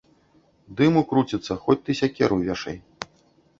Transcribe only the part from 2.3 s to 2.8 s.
вешай.